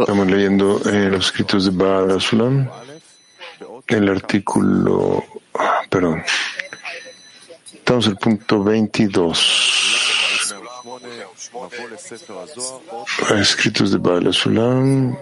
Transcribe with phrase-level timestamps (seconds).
[0.00, 2.68] Estamos leyendo eh, los escritos de Baal Asulam,
[3.86, 5.24] el artículo,
[5.88, 6.24] perdón,
[7.72, 9.76] estamos en el punto 22.
[13.38, 15.16] Escritos de Baal Asulam,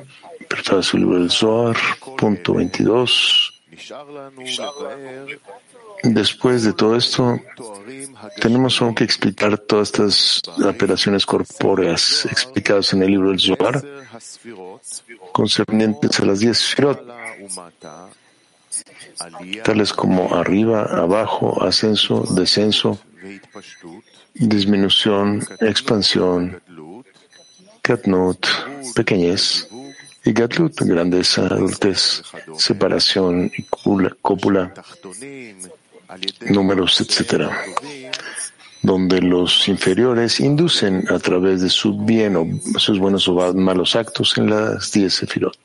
[0.81, 1.77] su libro del Zohar,
[2.17, 3.53] punto 22.
[6.03, 7.41] Después de todo esto,
[8.41, 13.83] tenemos aún que explicar todas estas operaciones corpóreas explicadas en el libro del Zohar,
[15.33, 17.03] concernientes a las diez Sfirot,
[19.65, 22.99] tales como arriba, abajo, ascenso, descenso,
[24.35, 26.63] disminución, expansión,
[27.83, 28.47] katnut,
[28.95, 29.69] pequeñez,
[30.25, 32.23] y gatlut, grandeza, adultez,
[32.57, 33.63] separación y
[34.21, 34.75] cópula,
[36.49, 37.51] números, etc.,
[38.83, 44.39] donde los inferiores inducen a través de su bien o sus buenos o malos actos
[44.39, 45.59] en las diez sefirot.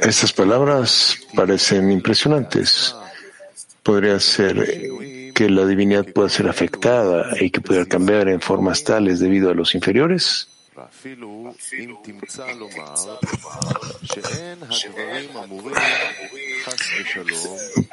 [0.00, 2.94] Estas palabras parecen impresionantes.
[3.82, 4.66] Podría ser
[5.34, 9.54] que la divinidad pueda ser afectada y que pueda cambiar en formas tales debido a
[9.54, 10.48] los inferiores.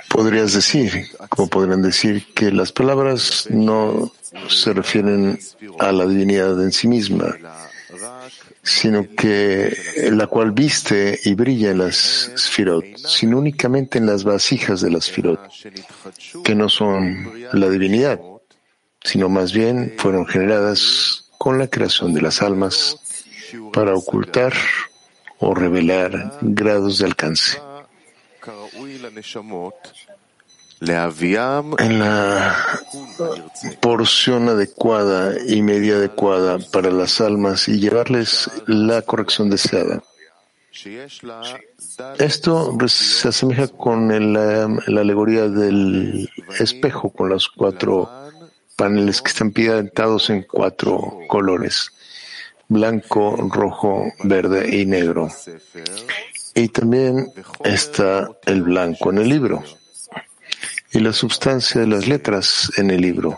[0.10, 4.12] Podrías decir, como podrían decir, que las palabras no
[4.50, 5.40] se refieren
[5.80, 7.36] a la divinidad en sí misma,
[8.62, 9.76] sino que
[10.12, 15.06] la cual viste y brilla en las sfirot, sino únicamente en las vasijas de las
[15.06, 15.40] sfirot,
[16.44, 18.20] que no son la divinidad,
[19.04, 22.98] sino más bien fueron generadas con la creación de las almas
[23.72, 24.52] para ocultar
[25.38, 27.60] o revelar grados de alcance.
[31.78, 32.58] En la
[33.80, 40.02] porción adecuada y media adecuada para las almas y llevarles la corrección deseada.
[42.18, 48.25] Esto se asemeja con la, alegoría del espejo, con los cuatro
[48.76, 51.92] paneles que están pintados en cuatro colores,
[52.68, 55.30] blanco, rojo, verde y negro.
[56.54, 57.32] Y también
[57.64, 59.64] está el blanco en el libro
[60.92, 63.38] y la sustancia de las letras en el libro.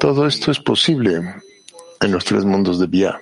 [0.00, 1.20] Todo esto es posible
[2.00, 3.20] en los tres mundos de Bia,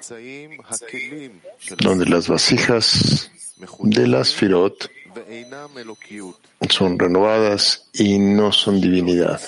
[1.78, 3.31] donde las vasijas
[3.81, 4.91] de las Firot
[6.68, 9.40] son renovadas y no son divinidad.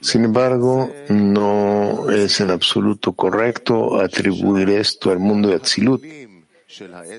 [0.00, 6.02] Sin embargo, no es en absoluto correcto atribuir esto al mundo de Atzilut,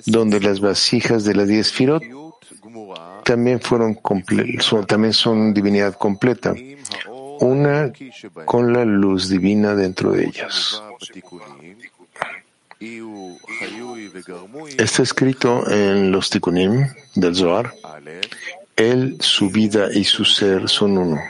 [0.06, 2.04] donde las vasijas de las diez Firot
[3.24, 4.00] también fueron
[4.60, 6.54] son, también son divinidad completa,
[7.40, 7.92] una
[8.46, 10.82] con la luz divina dentro de ellas.
[14.78, 17.74] Está escrito en los Tikkunim del Zohar,
[18.76, 21.22] él, su vida y su ser son uno.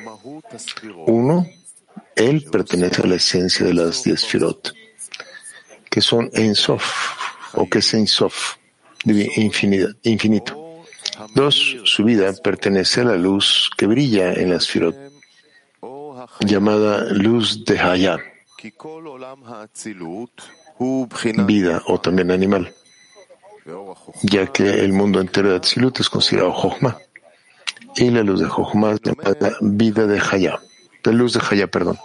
[1.06, 1.48] Uno,
[2.16, 4.74] él pertenece a la esencia de las diez firot,
[5.90, 7.14] que son Sof,
[7.54, 8.56] o que es Sof,
[9.06, 10.84] infinito.
[11.36, 14.96] Dos, su vida pertenece a la luz que brilla en las firot,
[16.40, 18.18] llamada luz de Hayah,
[21.46, 22.74] vida o también animal,
[24.24, 26.98] ya que el mundo entero de Atzilut es considerado Jochma,
[27.96, 30.60] y la luz de Jochma es llamada vida de Hayah,
[31.04, 31.98] de luz de Hayah, perdón.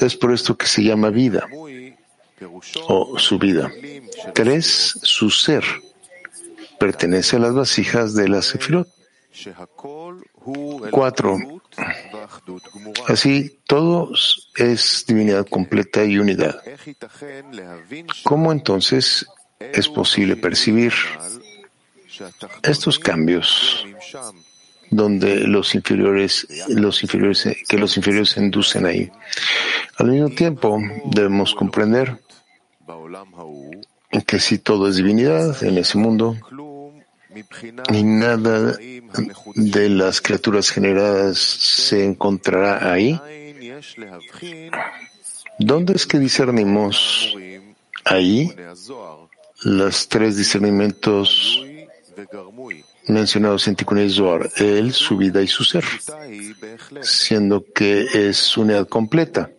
[0.00, 1.46] Es por esto que se llama vida,
[2.86, 3.70] o su vida.
[4.34, 5.64] Tres, su ser
[6.78, 8.88] pertenece a las vasijas de la Sefirot.
[10.90, 11.38] Cuatro.
[13.06, 14.12] Así, todo
[14.56, 16.62] es divinidad completa y unidad.
[18.24, 19.26] ¿Cómo entonces
[19.58, 20.92] es posible percibir
[22.62, 23.86] estos cambios
[24.90, 29.10] donde los inferiores, los inferiores, que los inferiores se inducen ahí?
[29.96, 32.18] Al mismo tiempo, debemos comprender
[34.26, 36.36] que si todo es divinidad en ese mundo,
[37.90, 38.76] y nada
[39.54, 43.20] de las criaturas generadas se encontrará ahí.
[45.58, 47.34] ¿Dónde es que discernimos
[48.04, 48.54] ahí
[49.62, 51.62] los tres discernimientos
[53.06, 55.84] mencionados en Tikkun Zohar, él, su vida y su ser,
[57.00, 59.50] siendo que es unidad completa?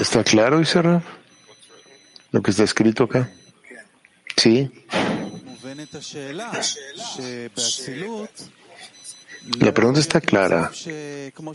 [0.00, 1.02] ¿Está claro, Isra?
[2.32, 3.30] Lo que está escrito acá.
[4.36, 4.70] Sí.
[9.58, 10.70] La pregunta está clara.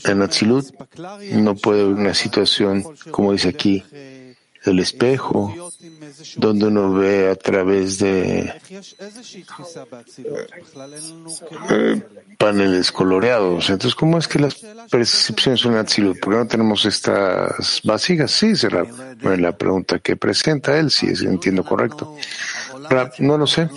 [0.03, 0.65] En Atzilut
[1.33, 3.83] no puede haber una situación, como dice aquí,
[4.71, 5.53] el espejo,
[6.37, 8.53] donde uno ve a través de
[11.69, 12.01] eh,
[12.37, 13.69] paneles coloreados.
[13.69, 14.55] Entonces, ¿cómo es que las
[14.89, 16.19] percepciones son Atzilut?
[16.19, 18.31] ¿Por qué no tenemos estas vasijas?
[18.31, 18.85] Sí, será
[19.21, 22.15] la pregunta que presenta él, si entiendo correcto.
[23.19, 23.69] No lo sé.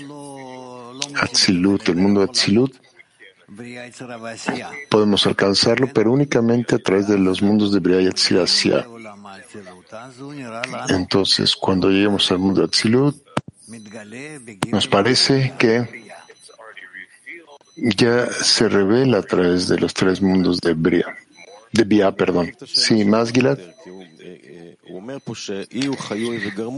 [1.20, 2.28] Atzilut, el mundo de
[4.88, 8.08] Podemos alcanzarlo, pero únicamente a través de los mundos de Briah y
[10.88, 13.16] Entonces, cuando lleguemos al mundo de Atzilut,
[14.70, 16.06] nos parece que
[17.76, 21.06] ya se revela a través de los tres mundos de Bria,
[21.72, 22.52] de Bia, perdón.
[22.66, 23.58] Sí, más Gilad.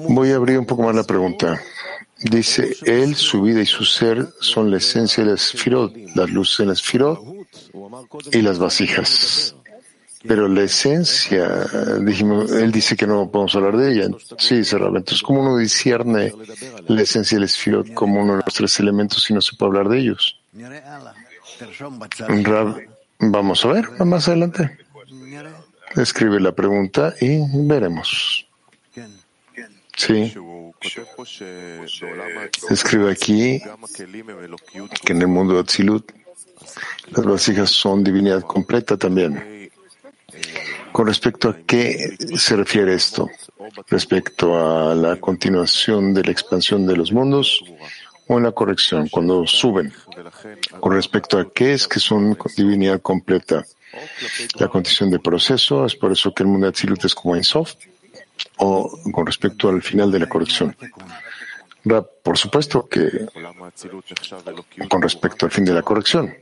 [0.08, 1.60] Voy a abrir un poco más la pregunta.
[2.22, 6.58] Dice, él, su vida y su ser son la esencia de las Sfirot, las luces
[6.58, 7.18] de las Sfirot
[8.32, 9.56] y las vasijas.
[10.26, 11.67] Pero la esencia,
[12.00, 14.08] dijimos, él dice que no podemos hablar de ella.
[14.37, 14.96] Sí, cerrado.
[14.96, 16.32] Entonces, ¿cómo uno discierne
[16.88, 19.88] la esencia del Sfirot como uno de los tres elementos si no se puede hablar
[19.88, 20.38] de ellos?
[23.19, 24.78] vamos a ver, más adelante.
[25.96, 28.46] Escribe la pregunta y veremos.
[29.96, 30.32] Sí.
[32.70, 33.61] Escribe aquí
[35.05, 36.12] que en el mundo de Atzilut
[37.11, 39.59] las vasijas son divinidad completa también.
[40.92, 43.28] Con respecto a qué se refiere esto?
[43.88, 47.64] Respecto a la continuación de la expansión de los mundos
[48.26, 49.92] o en la corrección, cuando suben.
[50.81, 53.64] Con respecto a qué es que son divinidad completa.
[54.58, 57.76] La condición de proceso, es por eso que el mundo de Atzilut es como Soft
[58.58, 60.76] o con respecto al final de la corrección.
[62.22, 63.26] Por supuesto que
[64.88, 66.34] con respecto al fin de la corrección.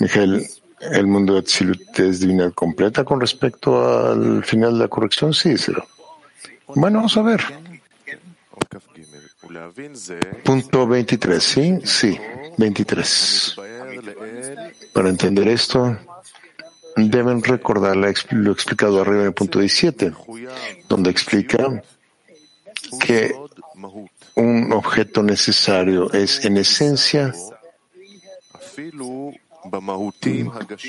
[0.00, 0.46] Miguel,
[0.92, 5.32] ¿el mundo de Atzilut es divinidad completa con respecto al final de la corrección?
[5.32, 5.72] Sí, sí.
[6.68, 7.42] Bueno, vamos a ver.
[10.44, 11.78] Punto 23, ¿sí?
[11.84, 12.18] Sí,
[12.56, 13.56] 23.
[14.92, 15.96] Para entender esto,
[16.96, 20.12] deben recordar lo explicado arriba en el punto 17,
[20.88, 21.82] donde explica
[23.00, 23.34] que
[24.36, 27.32] un objeto necesario es en esencia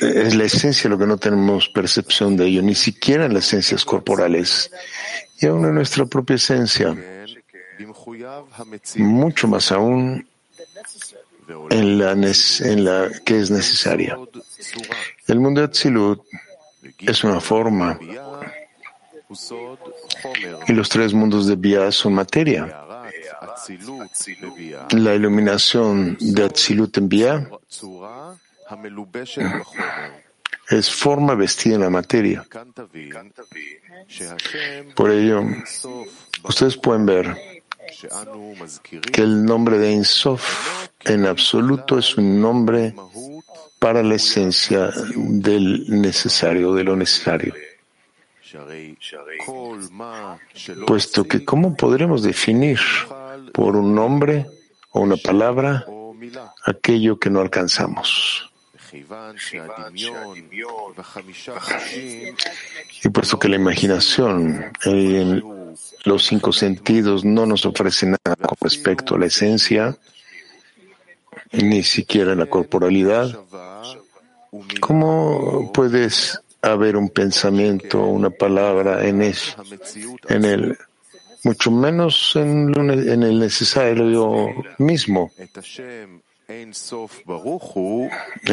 [0.02, 3.86] es la esencia lo que no tenemos percepción de ello, ni siquiera en las esencias
[3.86, 4.72] corporales,
[5.40, 6.96] y aún en nuestra propia esencia,
[8.98, 10.28] mucho más aún
[11.70, 14.18] en la, que es necesaria.
[15.28, 16.22] El mundo de Atzilut
[17.00, 18.00] es una forma
[20.68, 22.82] y los tres mundos de Bia son materia.
[24.92, 27.50] La iluminación de Atzilut en Bia
[30.70, 32.46] es forma vestida en la materia.
[34.96, 35.44] Por ello,
[36.44, 37.64] ustedes pueden ver
[39.12, 42.96] que el nombre de Insof en absoluto es un nombre
[43.80, 47.54] para la esencia del necesario, de lo necesario.
[50.88, 52.80] Puesto que, ¿cómo podremos definir
[53.54, 54.48] por un nombre
[54.92, 55.86] o una palabra
[56.66, 58.52] aquello que no alcanzamos?
[63.04, 65.44] Y puesto que la imaginación en
[66.04, 69.98] los cinco sentidos no nos ofrece nada con respecto a la esencia,
[71.52, 73.38] ni siquiera la corporalidad,
[74.80, 79.56] ¿cómo puedes haber un pensamiento, una palabra en eso,
[80.30, 80.78] en el,
[81.44, 85.32] mucho menos en, en el necesario mismo?
[86.48, 86.72] En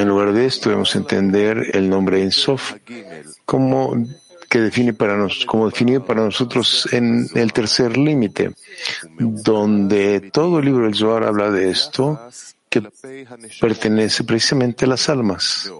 [0.08, 2.74] lugar de esto, debemos entender el nombre Ensof
[3.44, 3.94] como
[4.48, 8.52] que define para nos, como definido para nosotros en el tercer límite,
[9.18, 12.20] donde todo el libro del Zohar habla de esto,
[12.68, 12.82] que
[13.60, 15.70] pertenece precisamente a las almas.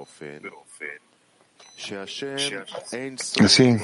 [3.41, 3.77] Así,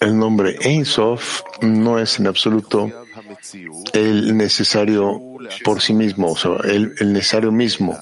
[0.00, 2.90] el nombre Ein Sof no es en absoluto
[3.92, 5.20] el necesario
[5.64, 7.96] por sí mismo, o sea, el, el necesario mismo,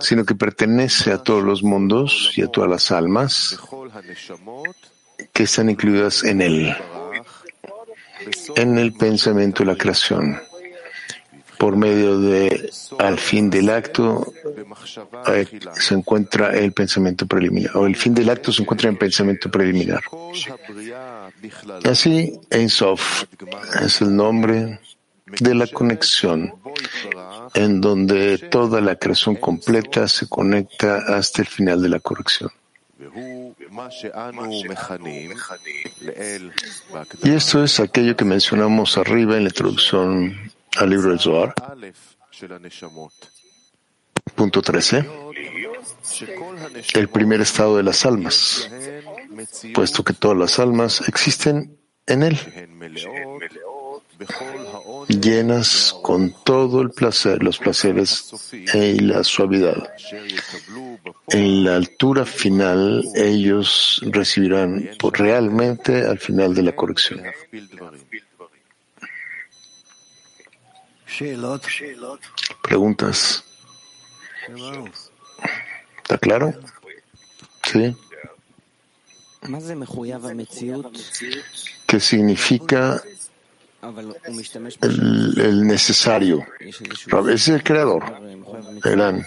[0.00, 3.58] sino que pertenece a todos los mundos y a todas las almas
[5.32, 6.76] que están incluidas en él,
[8.56, 10.40] en el pensamiento y la creación.
[11.58, 14.32] por medio de al fin del acto
[15.28, 19.50] eh, se encuentra el pensamiento preliminar, o el fin del acto se encuentra en pensamiento
[19.50, 20.02] preliminar.
[21.84, 23.24] Así, Ein Sof
[23.82, 24.80] es el nombre
[25.26, 26.54] de la conexión
[27.54, 32.50] en donde toda la creación completa se conecta hasta el final de la corrección.
[37.22, 41.54] Y esto es aquello que mencionamos arriba en la introducción al libro del Zohar.
[44.34, 45.23] Punto 13.
[46.94, 48.70] El primer estado de las almas,
[49.74, 52.38] puesto que todas las almas existen en él
[55.08, 59.90] llenas con todo el placer, los placeres y la suavidad.
[61.28, 67.22] En la altura final, ellos recibirán realmente al final de la corrección.
[72.62, 73.44] Preguntas.
[75.98, 76.52] ¿Está claro?
[77.62, 77.96] Sí.
[81.86, 83.02] ¿Qué significa
[84.80, 86.44] el, necesario.
[87.30, 88.04] es el creador.
[88.84, 89.26] Eran.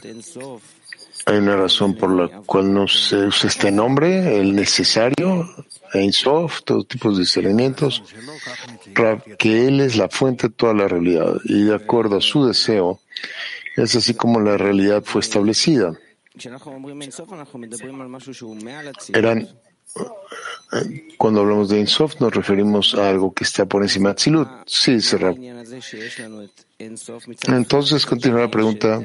[1.25, 5.45] Hay una razón por la cual no se usa este nombre, el necesario,
[5.93, 8.01] Ein Sof, todo tipo de discernimientos,
[9.37, 13.01] que Él es la fuente de toda la realidad y de acuerdo a su deseo,
[13.77, 15.97] es así como la realidad fue establecida.
[19.13, 19.47] Eran
[21.17, 24.47] cuando hablamos de Insof, nos referimos a algo que está por encima de Tzilut.
[24.65, 25.35] Sí, Serrab.
[27.47, 29.01] Entonces, continúa la pregunta,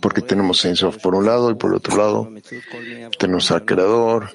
[0.00, 2.32] ¿por qué tenemos Insof por un lado y por el otro lado?
[3.18, 4.30] Tenemos al creador,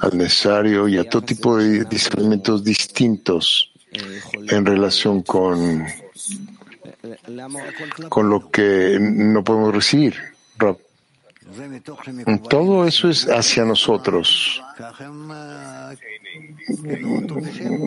[0.00, 3.72] al necesario y a todo tipo de discernimientos distintos
[4.32, 5.86] en relación con,
[8.08, 10.14] con lo que no podemos recibir.
[12.48, 14.62] Todo eso es hacia nosotros.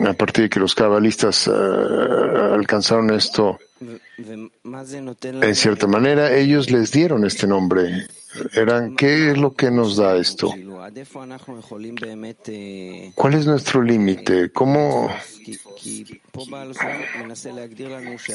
[0.06, 3.58] A partir de que los cabalistas eh, alcanzaron esto,
[4.18, 8.06] en cierta manera, ellos les dieron este nombre.
[8.54, 10.54] Eran, ¿qué es lo que nos da esto?
[13.14, 14.50] ¿Cuál es nuestro límite?
[14.50, 15.10] ¿Cómo,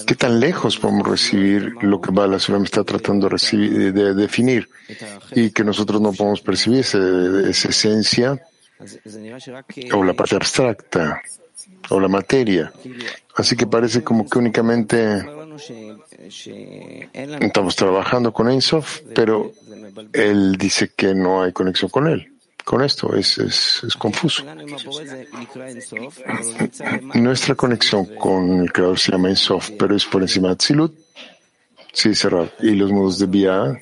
[0.05, 4.69] ¿Qué tan lejos podemos recibir lo que Bala me está tratando de, de, definir
[5.31, 6.99] y que nosotros no podemos percibir esa,
[7.49, 8.41] esa esencia
[9.93, 11.21] o la parte abstracta
[11.89, 12.71] o la materia?
[13.35, 15.25] Así que parece como que únicamente
[17.39, 19.51] estamos trabajando con Ensof, pero
[20.13, 22.31] él dice que no hay conexión con él
[22.67, 24.43] con esto, es, es, confuso.
[27.13, 30.93] Nuestra conexión con el creador se llama Ensof, pero es por encima de Tzilut.
[31.93, 32.51] Sí, cerrado.
[32.59, 33.73] Y los modos de vía,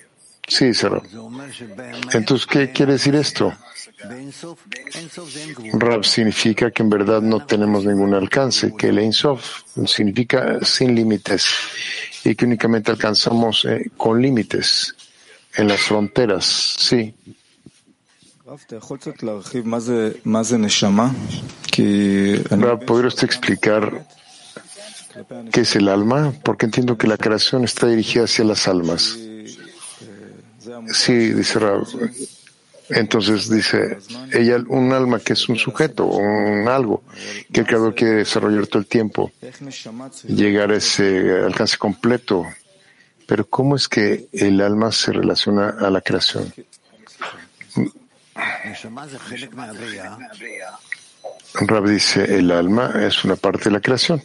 [0.48, 1.04] sí, cerrado.
[2.14, 3.54] Entonces, ¿qué quiere decir esto?
[5.74, 11.46] Rab significa que en verdad no tenemos ningún alcance, que el Ensof significa sin límites
[12.24, 14.96] y que únicamente alcanzamos eh, con límites
[15.56, 17.14] en las fronteras, sí.
[22.86, 24.06] ¿Podría usted explicar
[25.52, 26.34] qué es el alma?
[26.44, 29.18] Porque entiendo que la creación está dirigida hacia las almas.
[30.92, 31.86] Sí, dice Rab.
[32.90, 33.98] Entonces dice
[34.32, 37.04] ella, un alma que es un sujeto, un algo
[37.52, 39.32] que el creador quiere desarrollar todo el tiempo,
[40.28, 42.46] llegar a ese alcance completo.
[43.26, 46.54] Pero ¿cómo es que el alma se relaciona a la creación?
[51.62, 54.22] Rab dice, el alma es una parte de la creación.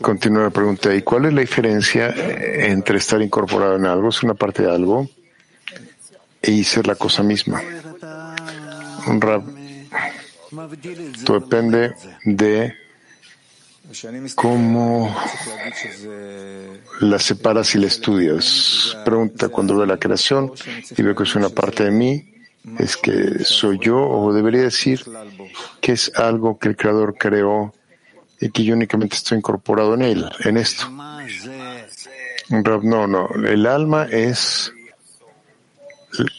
[0.00, 4.34] Continúa la pregunta, ¿y cuál es la diferencia entre estar incorporado en algo, ser una
[4.34, 5.08] parte de algo,
[6.42, 7.60] y ser la cosa misma?
[9.18, 9.42] Rab,
[11.24, 11.94] todo depende
[12.24, 12.74] de
[14.36, 15.14] ¿Cómo
[17.00, 18.96] la separas y la estudias?
[19.04, 20.52] Pregunta cuando veo la creación
[20.96, 22.29] y veo que es una parte de mí,
[22.78, 25.02] ¿es que soy yo o debería decir
[25.80, 27.74] que es algo que el Creador creó
[28.40, 30.88] y que yo únicamente estoy incorporado en él, en esto?
[32.50, 34.72] No, no, el alma es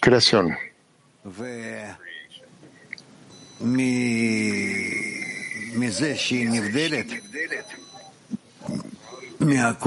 [0.01, 0.57] creación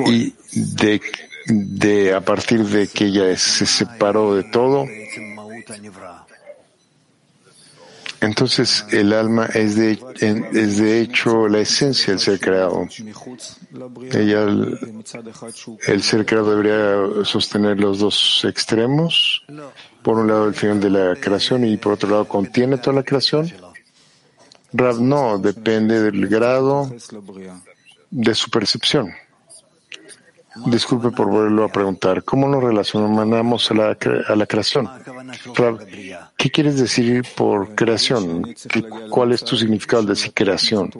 [0.07, 1.01] y de,
[1.47, 4.87] de a partir de que ella se separó de todo,
[8.25, 12.89] Entonces el alma es de, es de hecho la esencia del ser creado.
[14.13, 14.45] Ella,
[15.87, 19.45] el, ser creado debería sostener los dos extremos.
[20.03, 23.03] Por un lado el final de la creación y por otro lado contiene toda la
[23.03, 23.53] creación.
[24.73, 26.91] Rab no, depende del grado
[28.11, 29.13] de su percepción.
[30.67, 32.23] Disculpe por volverlo a preguntar.
[32.23, 33.97] ¿Cómo nos relacionamos a la,
[34.29, 34.89] a la creación?
[36.37, 38.55] ¿Qué quieres decir por creación?
[39.11, 40.91] ¿Cuál es tu significado de decir creación?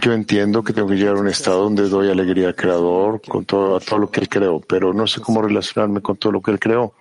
[0.00, 3.44] Yo entiendo que tengo que llegar a un estado donde doy alegría al Creador con
[3.44, 6.42] todo, a todo lo que Él creó, pero no sé cómo relacionarme con todo lo
[6.42, 6.94] que Él creó.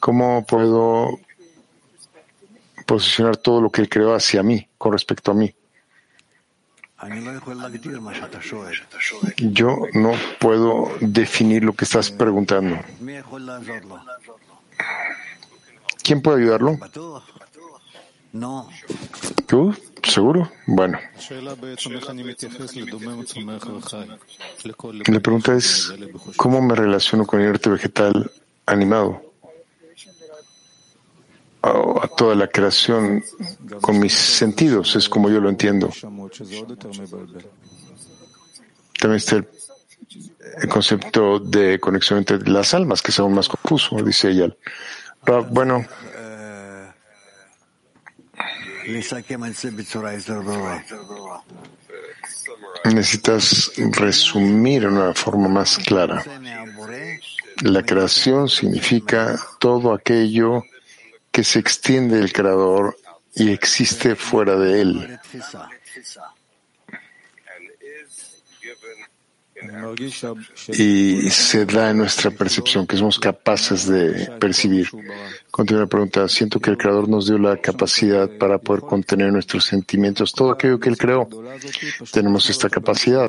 [0.00, 1.18] ¿Cómo puedo
[2.86, 5.54] posicionar todo lo que Él creó hacia mí, con respecto a mí?
[9.36, 12.78] Yo no puedo definir lo que estás preguntando.
[16.02, 16.78] ¿Quién puede ayudarlo?
[19.46, 19.74] ¿Tú?
[20.02, 20.50] ¿Seguro?
[20.66, 20.98] Bueno.
[25.06, 25.94] La pregunta es,
[26.36, 28.30] ¿cómo me relaciono con el arte vegetal
[28.66, 29.33] animado?
[32.16, 33.22] Toda la creación
[33.80, 35.90] con mis sentidos, es como yo lo entiendo.
[38.98, 39.48] También está el,
[40.68, 44.48] concepto de conexión entre las almas, que es aún más confuso, dice ella.
[45.50, 45.84] bueno,
[52.84, 56.22] necesitas resumir de una forma más clara.
[57.62, 60.64] La creación significa todo aquello
[61.34, 62.96] que se extiende el Creador
[63.34, 65.18] y existe fuera de él.
[70.68, 74.88] Y se da en nuestra percepción, que somos capaces de percibir.
[75.50, 76.28] Continúa la pregunta.
[76.28, 80.32] Siento que el Creador nos dio la capacidad para poder contener nuestros sentimientos.
[80.32, 81.28] Todo aquello que Él creó,
[82.12, 83.28] tenemos esta capacidad.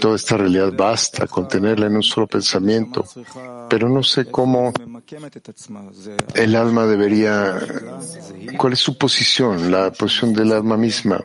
[0.00, 3.04] Toda esta realidad basta contenerla en un solo pensamiento,
[3.68, 4.72] pero no sé cómo
[6.34, 7.58] el alma debería,
[8.56, 11.24] cuál es su posición, la posición del alma misma.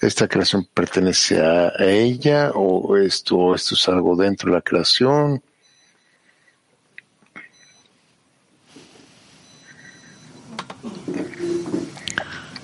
[0.00, 5.42] ¿Esta creación pertenece a ella o esto, esto es algo dentro de la creación?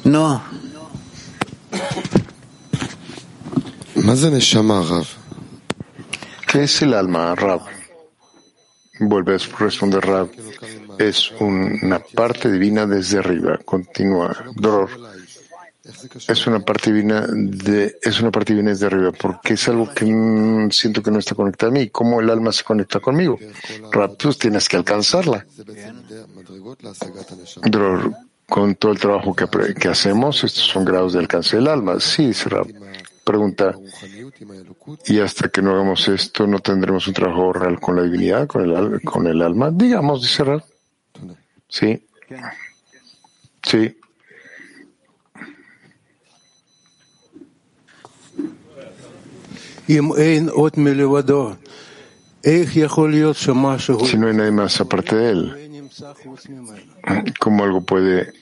[0.05, 0.56] No.
[6.47, 7.62] ¿Qué es el alma, Rab?
[9.01, 10.29] Vuelve a responder Rab.
[10.97, 13.59] Es una parte divina desde arriba.
[13.64, 14.33] Continúa.
[14.55, 14.90] Dolor.
[16.29, 20.07] Es una parte divina de, es una parte divina desde arriba, porque es algo que
[20.71, 21.88] siento que no está conectado a mí.
[21.88, 23.40] ¿Cómo el alma se conecta conmigo?
[23.90, 25.45] Rab, tú tienes que alcanzarla.
[27.64, 28.12] Dolor.
[28.49, 31.99] Con todo el trabajo que, que hacemos, estos son grados de alcance del alma.
[31.99, 32.69] Sí, Rab.
[33.27, 33.75] Pregunta,
[35.07, 38.62] y hasta que no hagamos esto, no tendremos un trabajo real con la divinidad, con
[38.62, 39.69] el, con el alma.
[39.73, 40.62] Digamos, dice Rab.
[41.69, 42.07] Sí.
[43.65, 43.99] Sí.
[54.07, 55.91] Si no hay nadie más aparte de él,
[57.41, 58.35] ¿cómo algo puede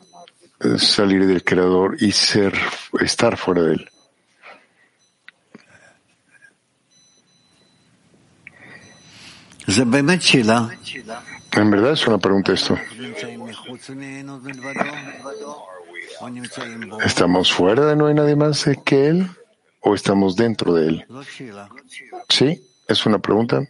[0.76, 2.52] salir del creador y ser,
[3.00, 3.90] estar fuera de él?
[11.52, 12.76] En verdad es una pregunta esto.
[17.04, 19.30] ¿Estamos fuera de no hay nadie más que Él
[19.80, 21.06] o estamos dentro de Él?
[22.28, 23.62] Sí, es una pregunta.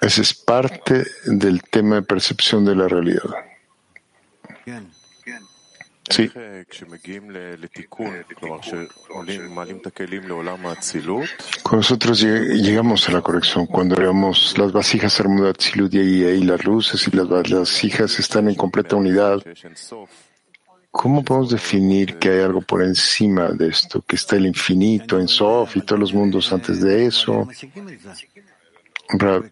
[0.00, 3.34] Esa es parte del tema de percepción de la realidad.
[6.10, 6.30] Sí.
[11.62, 17.06] Cuando nosotros llegamos a la corrección, cuando veamos las vasijas Armudat y ahí las luces
[17.08, 19.42] y las vasijas están en completa unidad,
[20.90, 25.28] ¿cómo podemos definir que hay algo por encima de esto, que está el infinito en
[25.28, 27.46] Sof y todos los mundos antes de eso?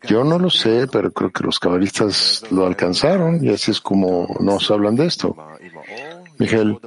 [0.06, 4.36] Yo no lo sé, pero creo que los cabalistas lo alcanzaron y así es como
[4.38, 5.34] nos hablan de esto.
[6.38, 6.78] Miguel,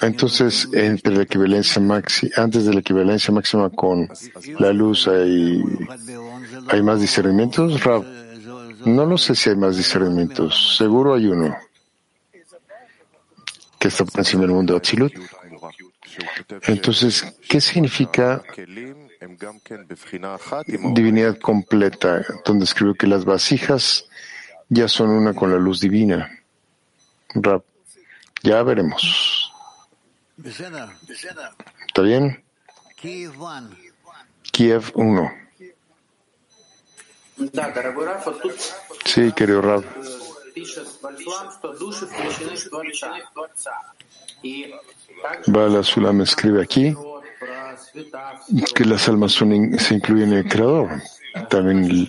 [0.00, 4.08] entonces entre la equivalencia máxima, antes de la equivalencia máxima con
[4.58, 5.62] la luz hay,
[6.68, 8.04] hay más discernimientos, Rab.
[8.84, 11.56] No lo sé si hay más discernimientos, seguro hay uno
[13.78, 15.12] que está por encima del mundo de Atzilut.
[16.66, 18.42] Entonces, ¿qué significa
[20.92, 24.06] divinidad completa, donde escribió que las vasijas
[24.68, 26.30] ya son una con la luz divina.
[27.34, 27.62] Rab,
[28.42, 29.52] ya veremos.
[31.86, 32.44] ¿Está bien?
[34.52, 35.32] Kiev 1.
[39.04, 39.84] Sí, querido Rab.
[45.46, 46.94] Bala Sulam escribe aquí
[48.74, 51.02] que las almas se incluyen en el Creador.
[51.48, 52.08] También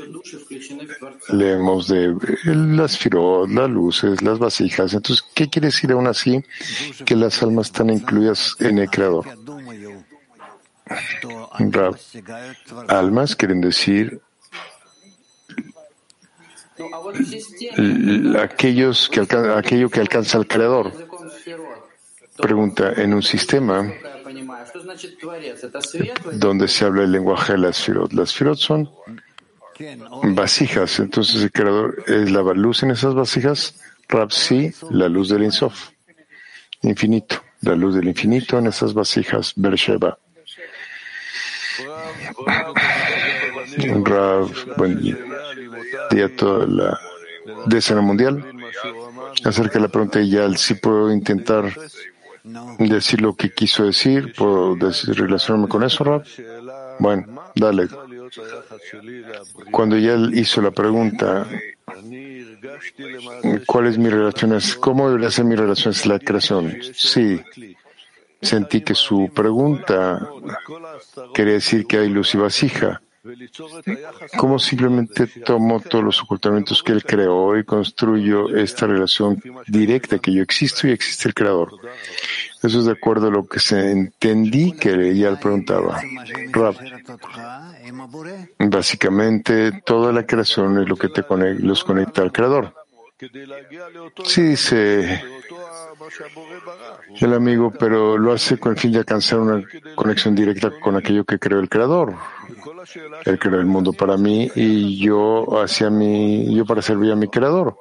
[1.30, 2.16] leemos de
[2.46, 4.94] las firot, las luces, las vasijas.
[4.94, 6.44] Entonces, ¿qué quiere decir aún así
[7.06, 9.26] que las almas están incluidas en el Creador?
[12.88, 14.20] Almas quieren decir
[18.40, 19.20] aquellos que
[19.56, 20.92] aquello que alcanza el Creador.
[22.38, 23.94] Pregunta, en un sistema
[26.34, 28.90] donde se habla el lenguaje de las firot, las firot son
[30.36, 33.76] vasijas, entonces el Creador es la luz en esas vasijas,
[34.08, 35.90] Rapsi, la luz del Insof,
[36.82, 40.18] infinito, la luz del infinito en esas vasijas, Bersheba.
[44.04, 45.18] Rav, buen día.
[46.38, 48.44] Toda la mundial.
[49.46, 51.74] Acerca de la pregunta de Yal, si puedo intentar
[52.80, 56.24] decir lo que quiso decir, puedo decir, relacionarme con eso, Rav.
[57.00, 57.88] Bueno, dale.
[59.72, 61.48] Cuando Yal hizo la pregunta,
[63.66, 64.58] ¿cuál es mi relación?
[64.80, 66.78] ¿Cómo debería ser mi relación con la creación?
[66.94, 67.42] Sí,
[68.42, 70.30] sentí que su pregunta
[71.34, 73.02] quería decir que hay luz y vasija.
[74.38, 80.34] ¿Cómo simplemente tomo todos los ocultamientos que él creó y construyo esta relación directa que
[80.34, 81.72] yo existo y existe el creador?
[82.64, 86.02] Eso es de acuerdo a lo que se entendí que ella preguntaba.
[88.58, 91.24] básicamente toda la creación es lo que te
[91.60, 92.81] los conecta al creador.
[94.26, 95.22] Sí, dice
[97.20, 99.64] el amigo, pero lo hace con el fin de alcanzar una
[99.96, 102.16] conexión directa con aquello que creó el Creador.
[103.26, 107.28] Él creó el mundo para mí y yo hacia mí, yo para servir a mi
[107.28, 107.78] Creador.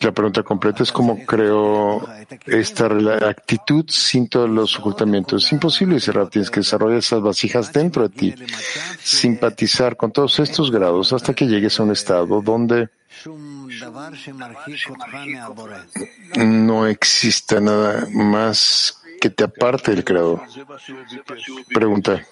[0.00, 2.08] La pregunta completa es cómo creo
[2.46, 2.86] esta
[3.28, 5.44] actitud sin todos los ocultamientos.
[5.44, 8.34] Es imposible, dice Tienes que desarrollar esas vasijas dentro de ti,
[8.98, 12.88] simpatizar con todos estos grados hasta que llegues a un estado donde
[16.36, 20.42] no exista nada más que te aparte del Creador.
[21.72, 22.22] Pregunta.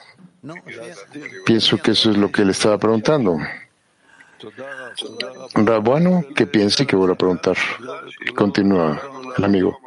[1.46, 3.38] Pienso que eso es lo que le estaba preguntando.
[5.83, 7.57] Bueno, que piense que voy a preguntar.
[8.35, 9.00] Continúa
[9.37, 9.78] el amigo.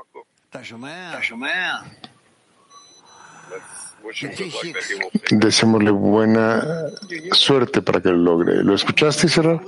[5.31, 6.63] Deseémosle buena
[7.31, 8.63] suerte para que lo logre.
[8.63, 9.61] ¿Lo escuchaste, Serra?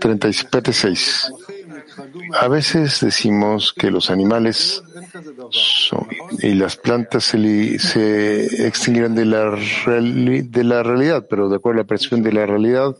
[0.00, 1.32] 36.
[2.40, 4.82] A veces decimos que los animales
[5.50, 6.08] son,
[6.40, 11.82] y las plantas se, se extinguirán de la, de la realidad, pero de acuerdo a
[11.82, 12.96] la percepción de la realidad,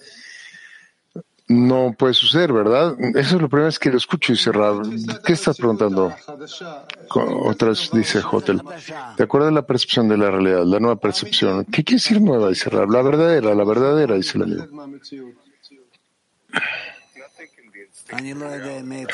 [1.50, 2.94] no puede suceder, ¿verdad?
[3.16, 4.76] Eso es lo primero que lo escucho y cerrar.
[5.24, 6.14] ¿Qué estás preguntando?
[7.44, 8.62] Otra vez dice Hotel.
[9.16, 11.64] De acuerdo a la percepción de la realidad, la nueva percepción.
[11.64, 12.50] ¿Qué quiere decir nueva?
[12.50, 12.90] Dice Rab.
[12.90, 14.66] La verdadera, la verdadera, dice el amigo.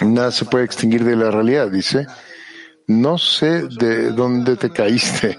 [0.02, 2.06] Nada se puede extinguir de la realidad, dice.
[2.86, 5.38] No sé de dónde te caíste,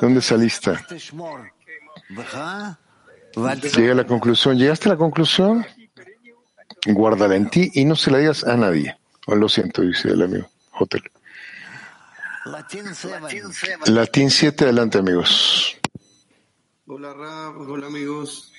[0.00, 0.72] dónde saliste.
[3.76, 4.58] Llega a la conclusión.
[4.58, 5.64] ¿Llegaste a la conclusión?
[6.86, 8.96] Guárdala en ti y no se la digas a nadie.
[9.26, 10.48] Oh, lo siento, dice el amigo.
[10.72, 11.02] Hotel.
[13.86, 15.76] Latín 7, adelante amigos.
[16.86, 17.12] Hola
[17.56, 18.52] hola amigos.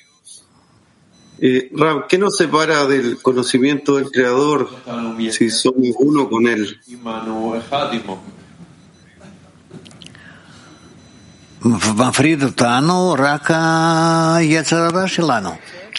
[1.39, 4.69] Eh, Rab, ¿qué nos separa del conocimiento del Creador
[5.31, 6.79] si somos uno con Él?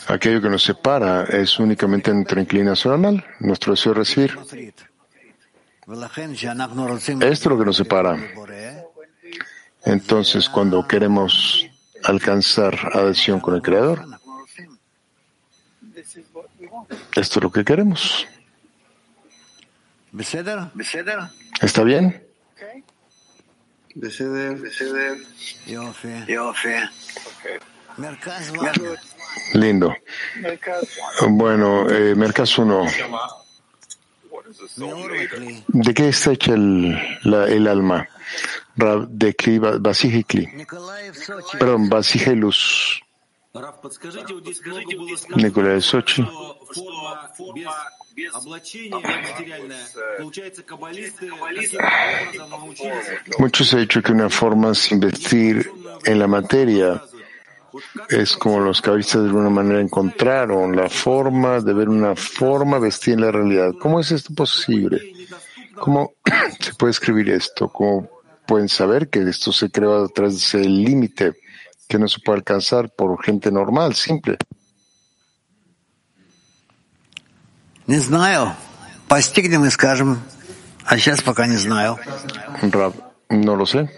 [0.08, 4.38] Aquello que nos separa es únicamente nuestra inclinación al mal, nuestro deseo de recibir.
[7.20, 8.18] Esto es lo que nos separa.
[9.84, 11.66] Entonces, cuando queremos
[12.04, 14.17] alcanzar adhesión con el Creador,
[17.14, 18.26] esto es lo que queremos.
[21.60, 22.24] ¿Está bien?
[29.54, 29.94] Lindo.
[31.28, 32.86] Bueno, eh, Mercas 1.
[35.68, 38.08] ¿De qué está hecha el, el alma?
[38.76, 40.48] Rab de Kli, Vasija y Kli.
[41.58, 43.02] Perdón, Vasija y Luz.
[45.36, 46.26] Nicolás de Sochi.
[53.38, 55.70] Muchos han dicho que una forma sin vestir
[56.04, 57.02] en la materia
[58.08, 63.14] es como los cabalistas de alguna manera encontraron la forma de ver una forma vestir
[63.14, 63.72] en la realidad.
[63.80, 65.00] ¿Cómo es esto posible?
[65.74, 66.14] ¿Cómo
[66.60, 67.68] se puede escribir esto?
[67.68, 68.10] ¿Cómo
[68.46, 71.34] pueden saber que esto se creó a través del límite
[71.87, 74.37] que no se puede alcanzar por gente normal, simple?
[77.87, 78.53] Не знаю.
[79.07, 80.21] Постигнем и скажем.
[80.85, 81.97] А сейчас пока не знаю.
[82.61, 82.93] Rab,
[83.29, 83.89] no lo sé.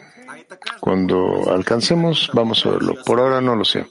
[0.79, 2.95] Cuando alcancemos, vamos a verlo.
[3.05, 3.87] Por ahora no lo sé.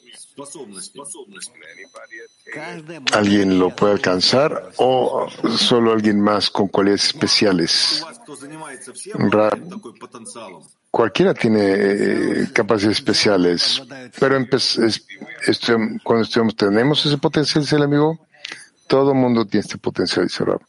[3.12, 8.04] ¿Alguien lo puede alcanzar o solo alguien más con cualidades especiales?
[9.14, 9.58] Rab,
[10.91, 13.81] Cualquiera tiene eh, capacidades especiales,
[14.19, 15.05] pero empe- es-
[15.47, 18.19] estu- cuando estudiamos, ¿tenemos ese potencial, dice el amigo?
[18.87, 20.61] Todo el mundo tiene este potencial, dice Rab.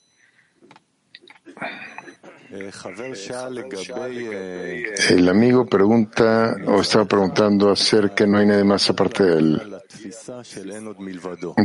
[5.09, 9.62] El amigo pregunta o estaba preguntando acerca no hay nadie más aparte de él.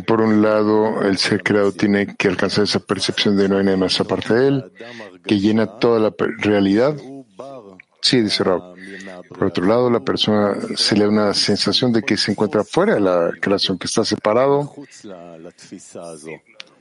[0.06, 3.78] Por un lado, el ser creado tiene que alcanzar esa percepción de no hay nadie
[3.78, 4.72] más aparte de él,
[5.26, 6.96] que llena toda la realidad.
[8.06, 8.76] Sí, dice Rob.
[9.30, 12.94] Por otro lado, la persona se le da una sensación de que se encuentra fuera
[12.94, 14.76] de la creación, que está separado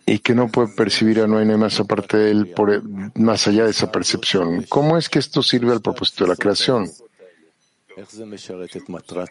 [0.04, 3.46] y que no puede percibir a no hay nada más aparte de él, e, más
[3.46, 4.66] allá de esa percepción.
[4.68, 6.90] ¿Cómo es que esto sirve al propósito de la creación?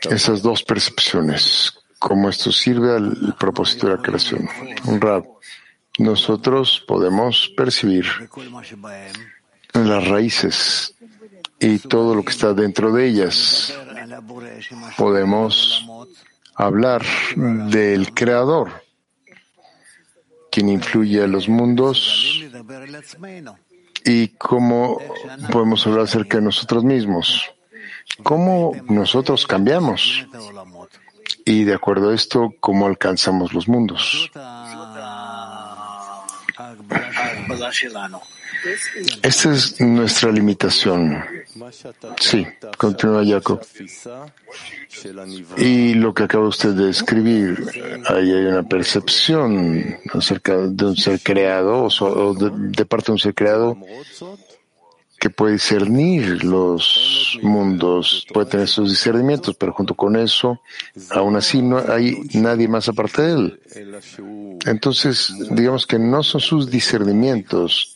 [0.10, 4.50] Esas dos percepciones, ¿cómo esto sirve al propósito de la creación?
[4.86, 5.28] Un rap.
[6.00, 8.08] Nosotros podemos percibir
[9.76, 10.96] las raíces
[11.64, 13.74] y todo lo que está dentro de ellas.
[14.98, 15.88] Podemos
[16.56, 17.04] hablar
[17.36, 18.84] del Creador,
[20.52, 22.44] quien influye a los mundos
[24.04, 25.00] y cómo
[25.52, 27.50] podemos hablar acerca de nosotros mismos,
[28.24, 30.28] cómo nosotros cambiamos
[31.46, 34.30] y de acuerdo a esto, cómo alcanzamos los mundos.
[39.22, 41.24] Esta es nuestra limitación.
[42.20, 42.46] Sí,
[42.78, 43.62] continúa Jacob.
[45.58, 47.58] Y lo que acaba usted de escribir,
[48.08, 53.20] ahí hay una percepción acerca de un ser creado o de, de parte de un
[53.20, 53.78] ser creado
[55.24, 60.60] que puede discernir los mundos, puede tener sus discernimientos, pero junto con eso,
[61.12, 63.60] aún así no hay nadie más aparte de él.
[64.66, 67.96] Entonces, digamos que no son sus discernimientos,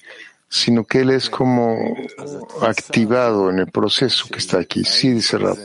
[0.50, 1.96] sino que él es como
[2.62, 4.84] activado en el proceso que está aquí.
[4.84, 5.58] Sí, dice Rab.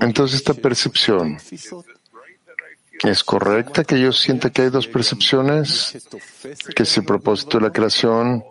[0.00, 1.38] Entonces, esta percepción
[3.02, 6.06] es correcta que yo sienta que hay dos percepciones,
[6.74, 8.44] que es el propósito de la creación,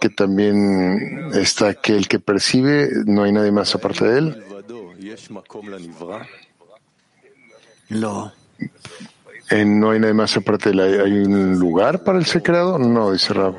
[0.00, 4.44] que también está aquel que percibe, no hay nadie más aparte de él.
[9.50, 10.80] Eh, no hay nadie más aparte de él.
[10.80, 12.78] ¿Hay- ¿Hay un lugar para el ser creado?
[12.78, 13.56] No, dice Rab.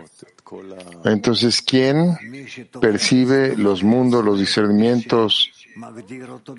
[1.03, 2.17] Entonces, ¿quién
[2.79, 5.51] percibe los mundos, los discernimientos?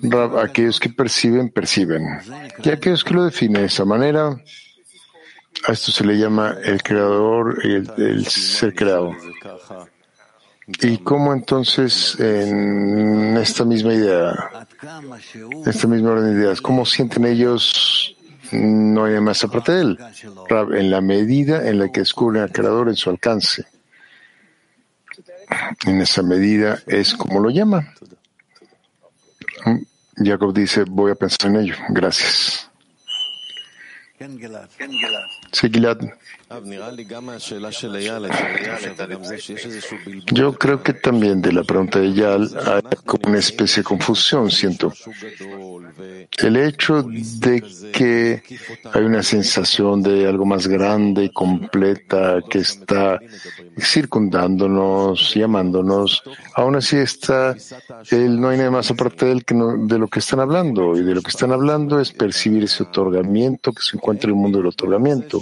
[0.01, 2.03] Rab, aquellos que perciben, perciben.
[2.63, 4.39] Y aquellos que lo definen de esa manera,
[5.67, 9.11] a esto se le llama el creador y el, ser creado.
[10.81, 14.67] ¿Y cómo entonces en esta misma idea,
[15.65, 18.15] esta misma orden de ideas, cómo sienten ellos
[18.51, 19.99] no hay más aparte de él?
[20.47, 23.65] Rab, en la medida en la que descubren al creador en su alcance.
[25.85, 27.93] En esa medida es como lo llama.
[30.15, 31.75] Jacob dice, voy a pensar en ello.
[31.89, 32.68] Gracias.
[35.53, 35.71] Sí,
[40.33, 44.51] Yo creo que también de la pregunta de Yal hay como una especie de confusión,
[44.51, 44.91] siento.
[46.37, 48.43] El hecho de que
[48.91, 53.19] hay una sensación de algo más grande y completa que está
[53.79, 56.23] circundándonos, llamándonos,
[56.55, 57.55] aún así está,
[58.11, 61.21] el, no hay nada más aparte de, de lo que están hablando, y de lo
[61.21, 65.41] que están hablando es percibir ese otorgamiento que se encuentra en el mundo del otorgamiento.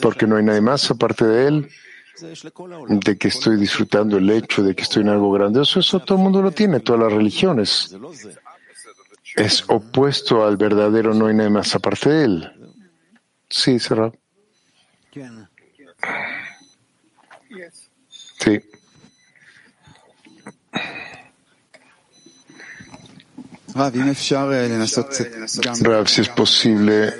[0.00, 1.68] Porque no hay nadie más aparte de él
[2.88, 6.24] de que estoy disfrutando el hecho de que estoy en algo grandioso, eso todo el
[6.24, 7.96] mundo lo tiene, todas las religiones.
[9.36, 12.52] Es opuesto al verdadero, no hay nada más aparte de él.
[13.48, 14.12] Sí, Serra.
[15.10, 15.48] כן.
[18.08, 18.60] Sí.
[25.80, 27.14] Rav, si es posible,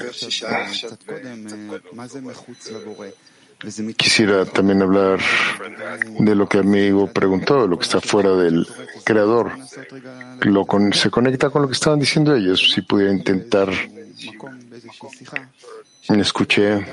[3.97, 5.21] quisiera también hablar
[6.19, 8.67] de lo que amigo preguntó, de lo que está fuera del
[9.05, 9.53] creador.
[10.41, 12.73] Lo con, se conecta con lo que estaban diciendo ellos.
[12.75, 13.69] Si pudiera intentar,
[16.09, 16.85] escuché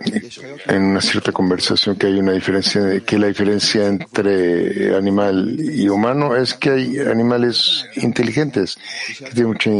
[0.00, 6.36] en una cierta conversación que hay una diferencia, que la diferencia entre animal y humano
[6.36, 8.76] es que hay animales inteligentes,
[9.18, 9.70] que tienen mucho,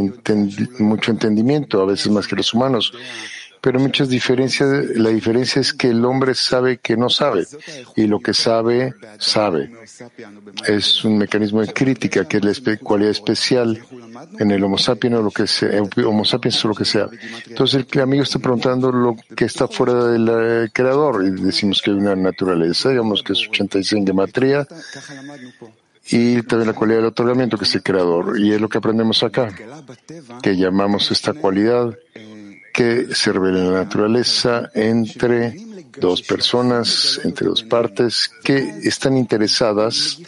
[0.79, 2.93] mucho entendimiento, a veces más que los humanos,
[3.67, 7.49] pero muchas diferencias, la diferencia es que el hombre sabe que no sabe
[7.97, 9.73] y lo que sabe, sabe.
[10.69, 13.85] Es un mecanismo de crítica que es la cualidad especial
[14.39, 17.09] en el Homo sapiens o lo que sea, Homo sapiens o lo que sea.
[17.49, 21.91] Entonces el amigo está preguntando lo que está fuera del eh, creador y decimos que
[21.91, 24.65] hay una naturaleza, digamos que es 86 de matría
[26.09, 28.39] y también la cualidad del otorgamiento que es el creador.
[28.39, 29.49] Y es lo que aprendemos acá,
[30.41, 31.93] que llamamos esta cualidad
[32.77, 35.57] que en la naturaleza entre
[35.99, 40.19] dos personas, entre dos partes que están interesadas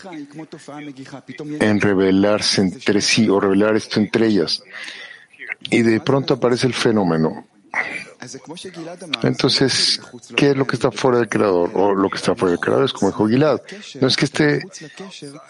[1.61, 4.63] en revelarse entre sí o revelar esto entre ellas.
[5.71, 7.47] Y de pronto aparece el fenómeno.
[9.23, 10.01] Entonces,
[10.37, 11.71] ¿qué es lo que está fuera del creador?
[11.75, 13.61] O lo que está fuera del creador es como dijo Gilad.
[14.01, 14.63] No es que esté,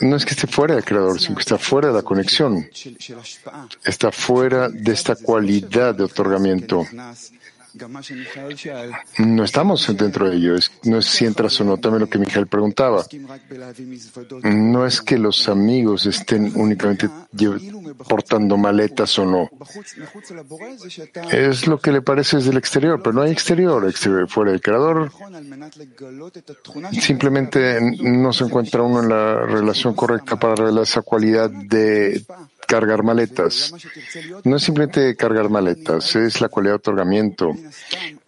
[0.01, 2.69] no es que esté fuera del creador, sino que está fuera de la conexión.
[3.85, 6.85] Está fuera de esta cualidad de otorgamiento.
[9.19, 10.57] No estamos dentro de ello.
[10.85, 13.05] no es si entras o no, también lo que Miguel preguntaba.
[14.43, 17.09] No es que los amigos estén únicamente
[18.09, 19.51] portando maletas o no.
[21.31, 24.61] Es lo que le parece desde el exterior, pero no hay exterior, exterior fuera del
[24.61, 25.11] creador.
[27.01, 32.25] Simplemente no se encuentra uno en la relación correcta para revelar esa cualidad de
[32.69, 33.73] cargar maletas.
[34.45, 37.57] No es simplemente cargar maletas, es la cualidad de otorgamiento.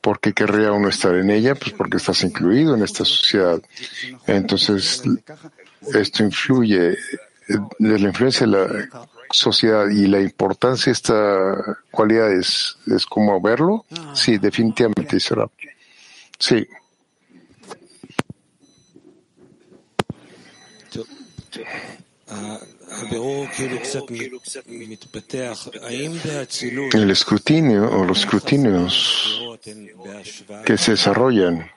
[0.00, 1.55] ¿Por qué querría uno estar en ella?
[1.55, 3.61] Pues porque estás incluido en esta sociedad.
[4.26, 5.03] Entonces,
[5.94, 6.96] esto influye,
[7.79, 8.88] de la influencia de la
[9.31, 13.85] sociedad y la importancia de esta cualidad es, es como verlo.
[14.14, 15.46] Sí, definitivamente, será.
[16.38, 16.66] Sí.
[26.92, 29.42] El escrutinio o los escrutinios
[30.64, 31.70] que se desarrollan,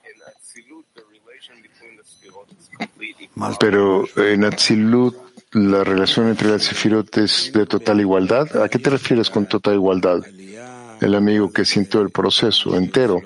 [3.59, 5.15] pero en Atzilut
[5.51, 8.63] la relación entre las Sefirot es de total igualdad.
[8.63, 10.19] ¿A qué te refieres con total igualdad?
[10.99, 13.21] El amigo que sintió el proceso entero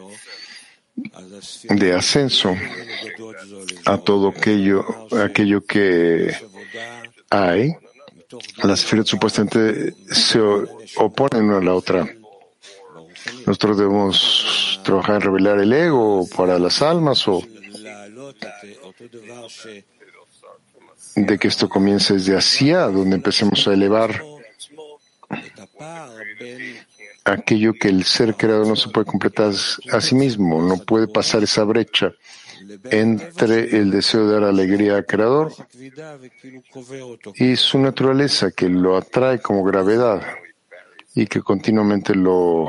[1.70, 2.56] de ascenso
[3.86, 4.84] a todo aquello,
[5.24, 6.36] aquello que
[7.30, 7.76] hay
[8.64, 10.40] las esferas supuestamente se
[10.98, 12.08] oponen una a la otra.
[13.46, 17.42] Nosotros debemos trabajar en revelar el ego para las almas o
[21.16, 24.22] de que esto comience desde hacia, donde empecemos a elevar
[27.24, 29.52] aquello que el ser creador no se puede completar
[29.92, 32.14] a sí mismo, no puede pasar esa brecha
[32.92, 35.54] entre el deseo de dar alegría al Creador
[37.36, 40.22] y su naturaleza que lo atrae como gravedad
[41.16, 42.68] y que continuamente lo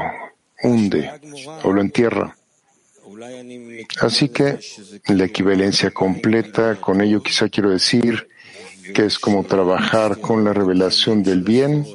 [0.62, 1.10] hunde
[1.64, 2.34] o lo entierra.
[4.00, 4.58] Así que
[5.08, 8.28] la equivalencia completa, con ello quizá quiero decir
[8.94, 11.86] que es como trabajar con la revelación del bien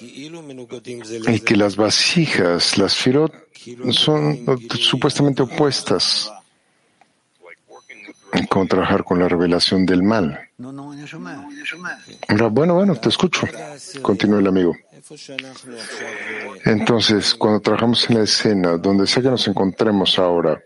[0.00, 3.32] y que las vasijas, las firot,
[3.90, 4.44] son
[4.78, 6.30] supuestamente opuestas
[8.48, 10.38] como trabajar con la revelación del mal.
[12.50, 13.46] Bueno, bueno, te escucho.
[14.02, 14.74] Continúa el amigo.
[16.64, 20.60] Entonces, cuando trabajamos en la escena, donde sea que nos encontremos ahora,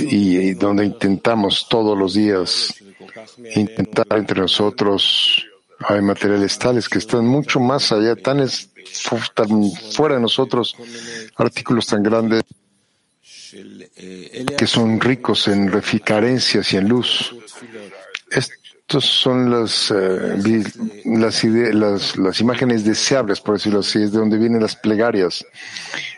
[0.00, 2.74] y, donde intentamos todos los días
[3.54, 5.46] intentar entre nosotros,
[5.80, 8.38] hay materiales tales que están mucho más allá, tan,
[9.34, 10.74] tan fuera de nosotros,
[11.36, 12.42] artículos tan grandes
[14.56, 15.70] que son ricos en
[16.04, 17.34] carencias y en luz.
[18.30, 20.62] Estos son las, eh,
[21.04, 25.44] las, las, imágenes deseables, por decirlo así, es de donde vienen las plegarias.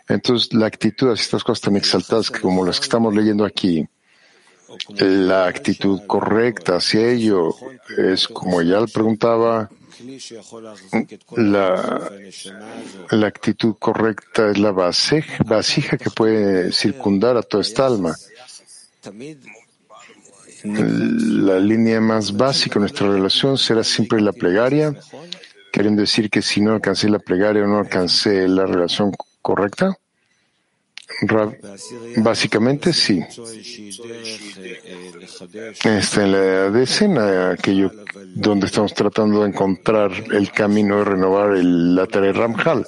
[0.08, 3.86] Entonces, la actitud hacia estas cosas tan exaltadas como las que estamos leyendo aquí,
[4.98, 7.54] la actitud correcta hacia ello
[7.98, 9.68] es como ya le preguntaba,
[11.36, 12.10] la,
[13.10, 18.14] la actitud correcta es la vasija que puede circundar a toda esta alma.
[20.64, 24.94] la línea más básica de nuestra relación será siempre la plegaria,
[25.72, 29.96] queriendo decir que si no alcancé la plegaria o no alcancé la relación correcta.
[32.16, 33.22] Básicamente sí.
[35.84, 37.90] Está en la decena, aquello
[38.34, 42.86] donde estamos tratando de encontrar el camino de renovar el lateral Ramjal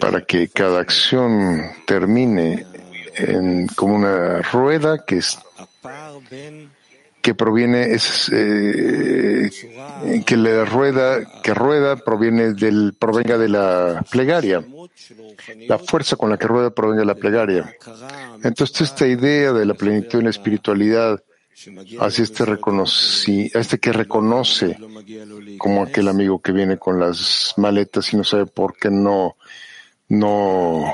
[0.00, 2.66] para que cada acción termine
[3.14, 5.38] en, como una rueda que es
[7.20, 9.50] que proviene es eh,
[10.24, 14.64] que la rueda que rueda proviene del provenga de la plegaria.
[15.66, 17.74] La fuerza con la que rueda proviene de la plegaria.
[18.42, 21.22] Entonces esta idea de la plenitud en la espiritualidad
[22.00, 24.76] hacia este reconocí, a este que reconoce
[25.58, 29.36] como aquel amigo que viene con las maletas y no sabe por qué no
[30.08, 30.84] no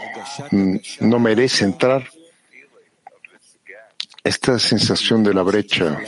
[1.01, 2.09] no merece entrar
[4.25, 5.99] esta sensación de la brecha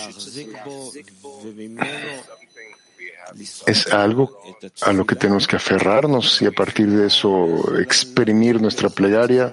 [3.66, 4.40] es algo
[4.82, 9.52] a lo que tenemos que aferrarnos y a partir de eso exprimir nuestra plegaria,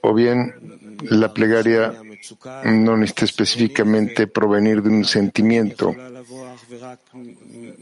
[0.00, 0.54] o bien
[1.02, 2.00] la plegaria
[2.64, 5.94] no necesita específicamente provenir de un sentimiento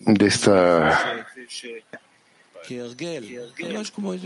[0.06, 1.23] de esta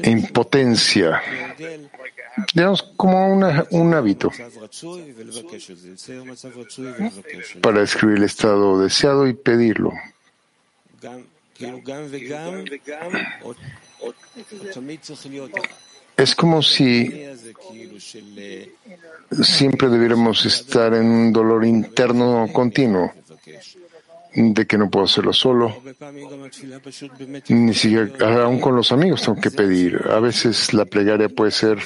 [0.04, 1.22] impotencia,
[2.54, 3.26] digamos como
[3.70, 4.30] un hábito.
[7.60, 9.92] Para describir el estado deseado y pedirlo.
[16.16, 17.26] Es como si
[19.42, 23.12] siempre debiéramos estar en un dolor interno continuo
[24.34, 25.74] de que no puedo hacerlo solo.
[27.48, 30.00] Ni siquiera, aún con los amigos tengo que pedir.
[30.10, 31.78] A veces la plegaria puede ser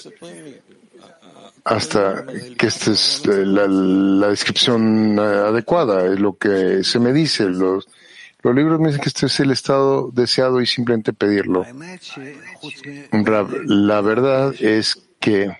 [1.64, 2.24] hasta
[2.58, 7.44] que esta es la, descripción adecuada, es lo que se me dice.
[7.44, 7.88] Los,
[8.42, 11.64] los libros me dicen que este es el estado deseado y simplemente pedirlo.
[13.66, 15.56] La verdad es que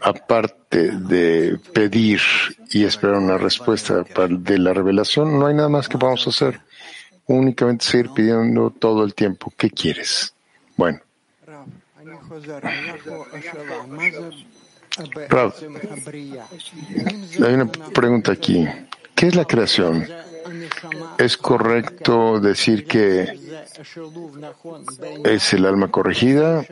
[0.00, 2.20] aparte de pedir
[2.70, 6.60] y esperar una respuesta de la revelación, no hay nada más que podamos hacer.
[7.26, 9.52] Únicamente seguir pidiendo todo el tiempo.
[9.56, 10.32] ¿Qué quieres?
[10.76, 11.00] Bueno.
[17.44, 18.66] hay una pregunta aquí.
[19.14, 20.06] ¿Qué es la creación?
[21.18, 23.38] ¿Es correcto decir que
[25.24, 26.64] es el alma corregida?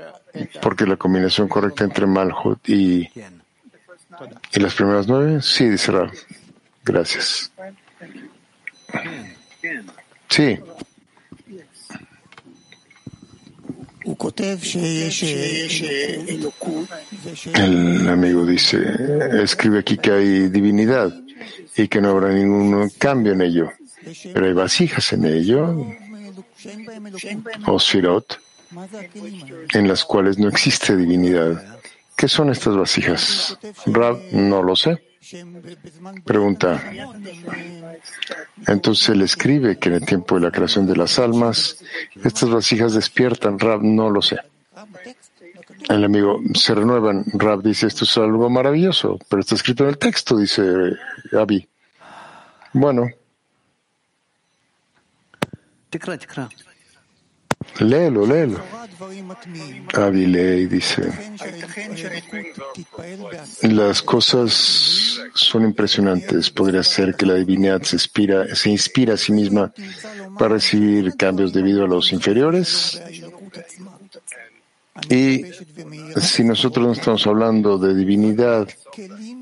[0.60, 3.08] Porque la combinación correcta entre Malhut y,
[4.52, 6.10] y las primeras nueve, sí, dice Rab.
[6.84, 7.52] Gracias.
[10.28, 10.58] Sí.
[17.54, 18.78] El amigo dice,
[19.42, 21.23] escribe aquí que hay divinidad
[21.76, 23.72] y que no habrá ningún cambio en ello.
[24.32, 25.86] Pero hay vasijas en ello,
[27.66, 28.40] o sirot,
[29.72, 31.80] en las cuales no existe divinidad.
[32.16, 33.58] ¿Qué son estas vasijas?
[33.86, 35.02] Rab, no lo sé.
[36.24, 36.82] Pregunta.
[38.66, 41.82] Entonces él escribe que en el tiempo de la creación de las almas,
[42.22, 43.58] estas vasijas despiertan.
[43.58, 44.38] Rab, no lo sé.
[45.88, 47.24] El amigo se renuevan.
[47.34, 50.62] Rab dice, esto es algo maravilloso, pero está escrito en el texto, dice
[51.32, 51.68] Abi.
[52.72, 53.08] Bueno.
[57.80, 58.60] Léelo, léelo.
[59.94, 61.02] Avilei dice,
[63.62, 66.50] las cosas son impresionantes.
[66.50, 69.72] Podría ser que la divinidad se inspira, se inspira a sí misma
[70.38, 73.00] para recibir cambios debido a los inferiores.
[75.10, 75.44] Y
[76.20, 78.68] si nosotros no estamos hablando de divinidad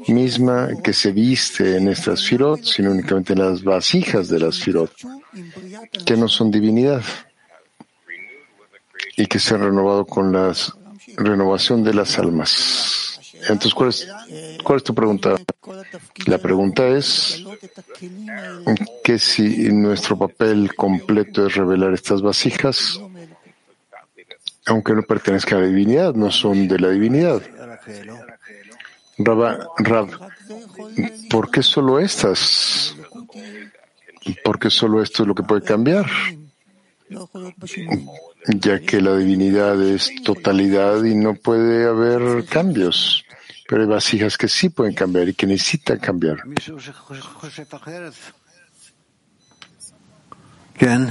[0.08, 4.92] misma que se viste en estas firot, sino únicamente en las vasijas de las firot,
[6.06, 7.02] que no son divinidad
[9.16, 10.54] y que se han renovado con la
[11.16, 13.20] renovación de las almas.
[13.42, 14.08] Entonces, ¿cuál es,
[14.62, 15.34] ¿cuál es tu pregunta?
[16.26, 17.44] La pregunta es
[19.02, 23.00] que si nuestro papel completo es revelar estas vasijas,
[24.66, 27.42] aunque no pertenezcan a la divinidad, no son de la divinidad.
[29.18, 30.08] Rab,
[31.30, 32.96] ¿por qué solo estas?
[34.44, 36.06] ¿Por qué solo esto es lo que puede cambiar?
[38.46, 43.24] Ya que la divinidad es totalidad y no puede haber cambios.
[43.68, 46.38] Pero hay vasijas que sí pueden cambiar y que necesitan cambiar.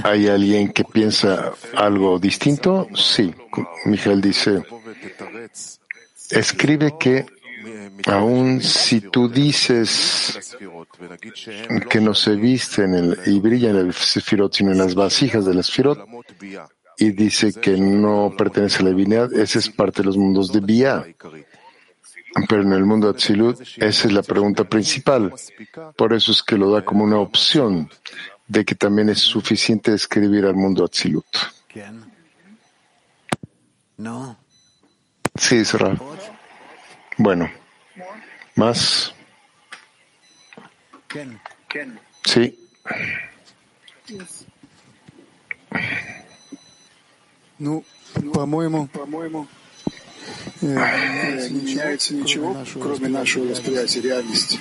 [0.04, 2.88] ¿Hay alguien que piensa algo distinto?
[2.94, 3.34] Sí.
[3.86, 4.62] Miguel dice,
[6.30, 7.26] escribe que
[8.06, 10.56] aun si tú dices
[11.88, 15.54] que no se visten en y brillan en el sefirot, sino en las vasijas de
[15.54, 15.70] las
[16.98, 20.60] y dice que no pertenece a la divinidad, esa es parte de los mundos de
[20.60, 21.04] Bia.
[22.48, 23.18] Pero en el mundo de
[23.76, 25.32] esa es la pregunta principal.
[25.96, 27.90] Por eso es que lo da como una opción
[28.47, 31.25] de que también es suficiente escribir al mundo Atzilut.
[33.97, 34.37] No.
[35.35, 35.99] Sí, Israel.
[37.17, 37.49] Bueno,
[38.55, 39.13] más.
[42.23, 42.57] Sí.
[47.59, 47.83] Ну,
[48.33, 49.47] по-моему, по-моему,
[50.61, 54.59] не меняется ничего, кроме нашего восприятия реальности.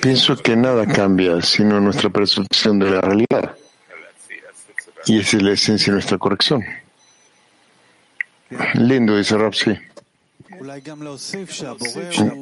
[0.00, 3.56] Pienso que nada cambia sino nuestra percepción de la realidad.
[5.06, 6.64] Y esa es la esencia de nuestra corrección.
[8.74, 9.78] Lindo, dice Rapsi.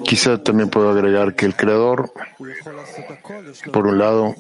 [0.05, 2.13] Quizá también puedo agregar que el Creador,
[3.73, 4.35] por un lado,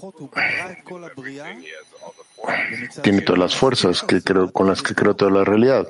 [3.02, 5.88] tiene todas las fuerzas que creo, con las que creó toda la realidad.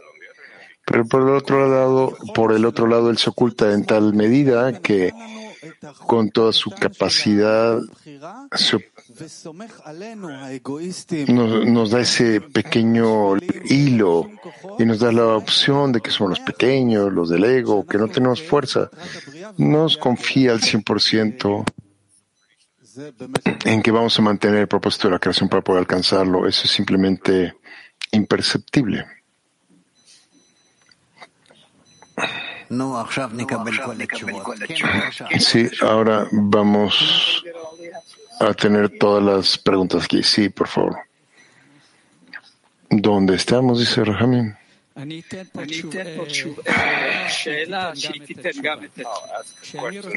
[0.85, 4.81] Pero por el otro lado, por el otro lado, él se oculta en tal medida
[4.81, 5.13] que
[6.07, 7.79] con toda su capacidad
[11.29, 14.31] nos, da ese pequeño hilo
[14.79, 18.09] y nos da la opción de que somos los pequeños, los del ego, que no
[18.09, 18.91] tenemos fuerza.
[19.57, 21.65] Nos confía al 100%
[23.65, 26.47] en que vamos a mantener el propósito de la creación para poder alcanzarlo.
[26.47, 27.55] Eso es simplemente
[28.11, 29.22] imperceptible.
[35.39, 37.45] Sí, ahora vamos
[38.41, 40.23] a tener todas las preguntas aquí.
[40.23, 40.97] Sí, por favor.
[42.89, 43.79] ¿Dónde estamos?
[43.79, 44.55] Dice Rahamim.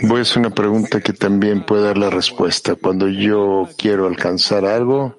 [0.03, 2.75] Voy a hacer una pregunta que también puede dar la respuesta.
[2.75, 5.17] Cuando yo quiero alcanzar algo,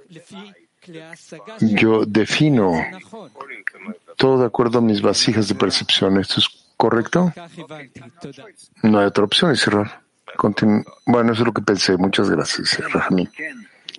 [1.61, 2.72] yo defino
[4.16, 6.20] todo de acuerdo a mis vasijas de percepción.
[6.20, 7.33] ¿Esto es correcto?
[8.83, 10.03] No hay otra opción, es cerrar.
[11.07, 11.97] bueno, eso es lo que pensé.
[11.97, 13.29] Muchas gracias, Rahmi.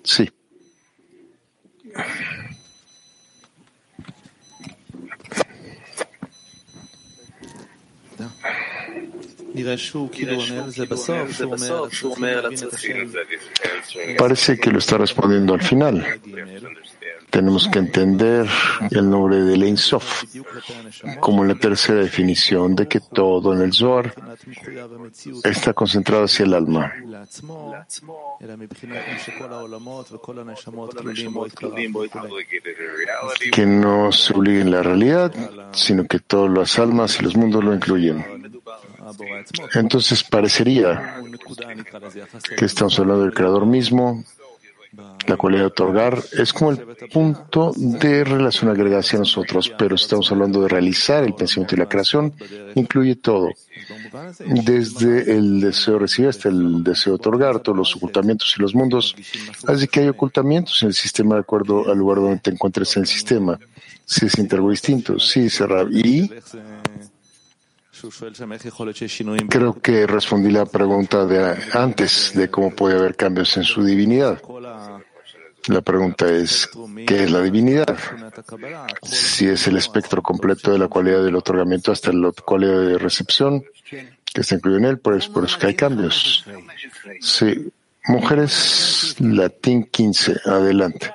[0.04, 0.30] Sí.
[14.18, 16.06] Parece que lo está respondiendo al final.
[17.30, 18.48] Tenemos que entender
[18.90, 20.24] el nombre de Ein Sof
[21.20, 24.14] como la tercera definición de que todo en el Zohar
[25.44, 26.94] está concentrado hacia el alma.
[33.52, 35.34] Que no se obligue en la realidad,
[35.74, 38.37] sino que todas las almas y los mundos lo incluyen.
[39.74, 41.22] Entonces parecería
[42.58, 44.24] que estamos hablando del Creador mismo,
[45.28, 46.80] la cualidad de otorgar es como el
[47.12, 51.90] punto de relación agregada hacia nosotros, pero estamos hablando de realizar el pensamiento y la
[51.90, 52.34] creación,
[52.76, 53.50] incluye todo,
[54.40, 58.74] desde el deseo de recibir hasta el deseo de otorgar, todos los ocultamientos y los
[58.74, 59.16] mundos.
[59.68, 63.04] Así que hay ocultamientos en el sistema de acuerdo al lugar donde te encuentres en
[63.04, 63.60] el sistema.
[64.06, 65.88] Si es algo distinto, sí, cerrar.
[65.92, 66.32] Y
[69.50, 74.42] creo que respondí la pregunta de antes de cómo puede haber cambios en su divinidad.
[75.68, 76.70] La pregunta es,
[77.06, 77.98] ¿qué es la divinidad?
[79.04, 83.64] Si es el espectro completo de la cualidad del otorgamiento hasta la cualidad de recepción
[83.84, 86.46] que está incluido en él, pues por eso que hay cambios.
[87.20, 87.70] Sí.
[88.06, 91.12] Mujeres, latín 15, adelante.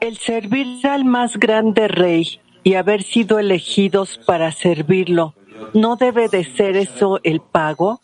[0.00, 5.34] el servir al más grande rey y haber sido elegidos para servirlo,
[5.72, 8.00] ¿No debe de ser eso el pago?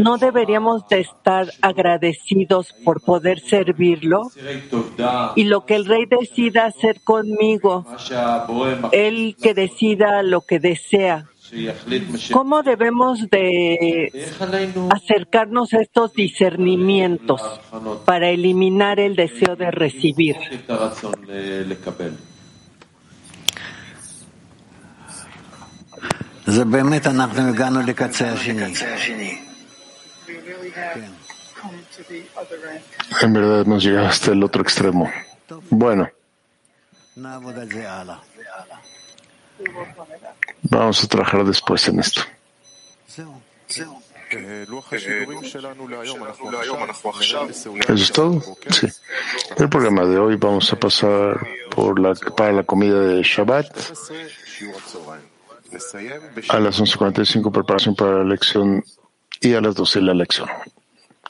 [0.00, 4.30] ¿No deberíamos de estar agradecidos por poder servirlo?
[5.36, 7.86] Y lo que el rey decida hacer conmigo,
[8.92, 11.28] él que decida lo que desea.
[12.30, 14.12] ¿Cómo debemos de
[14.90, 17.40] acercarnos a estos discernimientos
[18.04, 20.36] para eliminar el deseo de recibir?
[33.20, 35.12] En verdad hemos llegado hasta el otro extremo.
[35.68, 36.08] Bueno.
[40.62, 42.22] Vamos a trabajar después en esto.
[47.88, 48.42] ¿Eso es todo?
[48.70, 48.86] Sí.
[49.58, 53.66] El programa de hoy vamos a pasar por la, para la comida de Shabbat.
[56.49, 58.83] A las 11.45 preparación para la lección
[59.41, 60.49] y a las 12 la lección.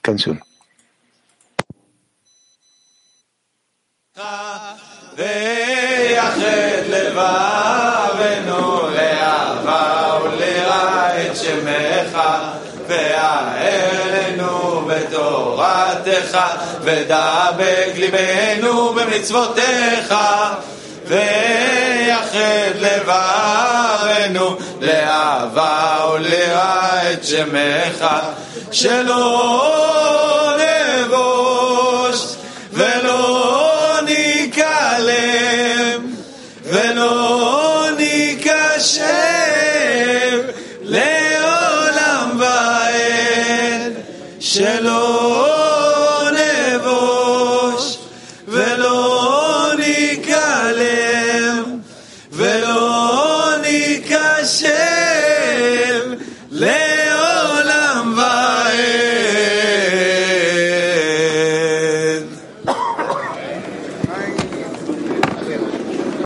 [0.01, 0.41] Canción.
[5.15, 6.37] ויחד
[6.89, 12.17] לבבנו לאהבה וליראה את שמך
[12.87, 16.37] והערנו בתורתך
[16.81, 20.13] ודבק ליבנו במצוותיך
[21.08, 28.06] ויחד לבבנו לאהבה וליראה את שמך.
[28.72, 30.37] שלא